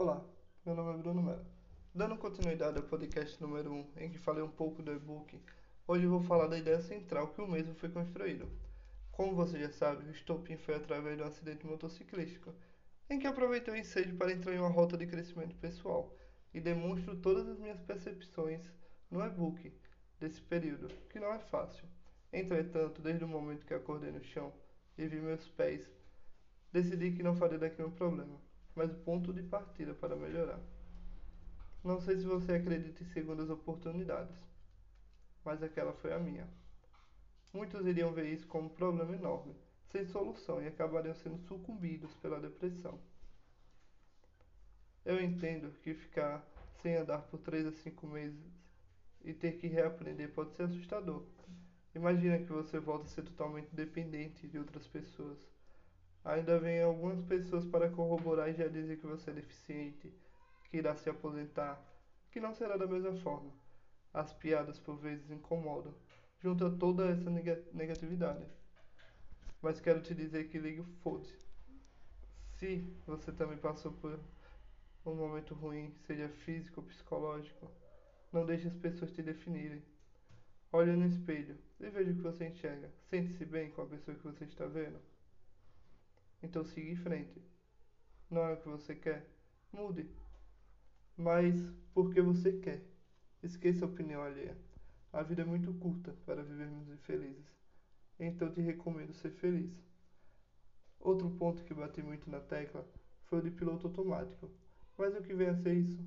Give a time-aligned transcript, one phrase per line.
[0.00, 0.24] Olá,
[0.64, 1.44] meu nome é Bruno Mello.
[1.92, 5.42] Dando continuidade ao podcast número 1, em que falei um pouco do e-book,
[5.88, 8.48] hoje vou falar da ideia central que o mesmo foi construído.
[9.10, 12.54] Como você já sabe, o estopim foi através de um acidente motociclístico,
[13.10, 16.14] em que aproveitei o ensejo para entrar em uma rota de crescimento pessoal
[16.54, 18.62] e demonstro todas as minhas percepções
[19.10, 19.72] no e-book
[20.20, 21.88] desse período, que não é fácil.
[22.32, 24.52] Entretanto, desde o momento que acordei no chão
[24.96, 25.90] e vi meus pés,
[26.72, 28.46] decidi que não faria daquilo um problema
[28.78, 30.60] mas o ponto de partida para melhorar.
[31.82, 34.36] Não sei se você acredita em segundas oportunidades,
[35.44, 36.48] mas aquela foi a minha.
[37.52, 39.56] Muitos iriam ver isso como um problema enorme,
[39.90, 43.00] sem solução e acabariam sendo sucumbidos pela depressão.
[45.04, 46.46] Eu entendo que ficar
[46.80, 48.46] sem andar por 3 a 5 meses
[49.24, 51.24] e ter que reaprender pode ser assustador.
[51.96, 55.36] Imagina que você volta a ser totalmente dependente de outras pessoas
[56.24, 60.12] Ainda vem algumas pessoas para corroborar e já dizer que você é deficiente,
[60.64, 61.82] que irá se aposentar,
[62.30, 63.50] que não será da mesma forma.
[64.12, 65.94] As piadas por vezes incomodam,
[66.40, 67.30] junto a toda essa
[67.72, 68.46] negatividade.
[69.62, 71.48] Mas quero te dizer que ligue o foda-se.
[72.58, 74.18] Se você também passou por
[75.06, 77.70] um momento ruim, seja físico ou psicológico,
[78.32, 79.82] não deixe as pessoas te definirem.
[80.72, 82.90] Olhe no espelho e veja o que você enxerga.
[83.08, 85.00] Sente-se bem com a pessoa que você está vendo.
[86.48, 87.42] Então siga em frente.
[88.30, 89.28] Não é o que você quer?
[89.70, 90.08] Mude.
[91.14, 91.54] Mas
[91.92, 92.82] porque você quer.
[93.42, 94.56] Esqueça a opinião alheia.
[95.12, 97.54] A vida é muito curta para vivermos infelizes.
[98.18, 99.70] Então te recomendo ser feliz.
[100.98, 102.88] Outro ponto que bati muito na tecla
[103.26, 104.50] foi o de piloto automático.
[104.96, 106.02] Mas o que vem a ser isso?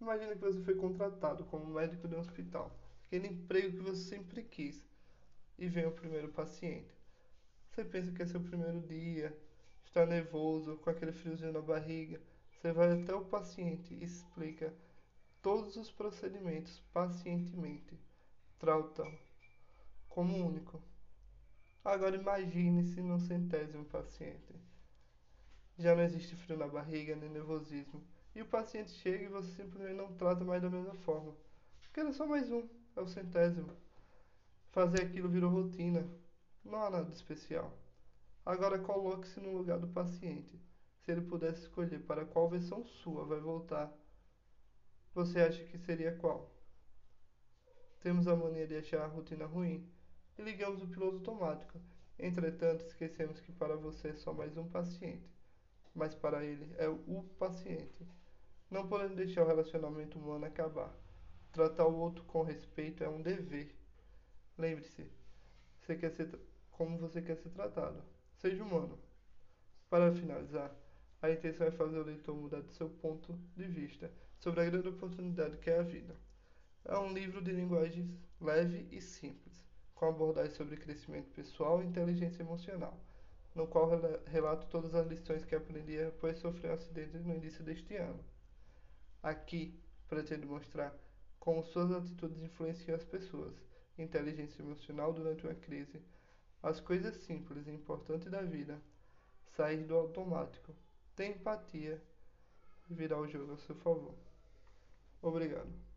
[0.00, 4.42] Imagina que você foi contratado como médico de um hospital, aquele emprego que você sempre
[4.42, 4.84] quis,
[5.56, 6.92] e vem o primeiro paciente.
[7.70, 9.34] Você pensa que é seu primeiro dia,
[9.92, 12.18] está nervoso, com aquele friozinho na barriga.
[12.50, 14.74] Você vai até o paciente e explica
[15.42, 18.00] todos os procedimentos pacientemente.
[18.58, 19.04] Trata
[20.08, 20.82] como único.
[21.84, 24.54] Agora imagine-se no centésimo paciente.
[25.78, 28.02] Já não existe frio na barriga nem nervosismo.
[28.34, 31.36] E o paciente chega e você simplesmente não trata mais da mesma forma.
[31.82, 33.76] Porque ele é só mais um, é o centésimo.
[34.70, 36.08] Fazer aquilo virou rotina.
[36.64, 37.81] Não há nada especial.
[38.44, 40.60] Agora coloque-se no lugar do paciente.
[41.00, 43.92] Se ele pudesse escolher para qual versão sua vai voltar,
[45.14, 46.50] você acha que seria qual?
[48.00, 49.88] Temos a mania de achar a rotina ruim
[50.36, 51.80] e ligamos o piloto automático.
[52.18, 55.30] Entretanto, esquecemos que para você é só mais um paciente,
[55.94, 58.06] mas para ele é o paciente.
[58.68, 60.92] Não podemos deixar o relacionamento humano acabar.
[61.52, 63.72] Tratar o outro com respeito é um dever.
[64.58, 65.06] Lembre-se,
[65.80, 66.28] você quer ser
[66.70, 68.02] como você quer ser tratado.
[68.42, 68.98] Seja humano.
[69.88, 70.74] Para finalizar,
[71.22, 74.10] a intenção é fazer o leitor mudar de seu ponto de vista
[74.40, 76.16] sobre a grande oportunidade que é a vida.
[76.84, 79.64] É um livro de linguagem leve e simples,
[79.94, 82.98] com abordagem sobre crescimento pessoal e inteligência emocional,
[83.54, 83.88] no qual
[84.26, 88.24] relato todas as lições que aprendi após sofrer um acidente no início deste ano.
[89.22, 90.92] Aqui, pretendo mostrar
[91.38, 93.54] como suas atitudes influenciam as pessoas,
[93.96, 96.02] inteligência emocional durante uma crise,
[96.62, 98.80] as coisas simples e importantes da vida,
[99.56, 100.74] sair do automático,
[101.16, 102.00] ter empatia
[102.88, 104.14] virar o jogo a seu favor.
[105.20, 105.91] Obrigado.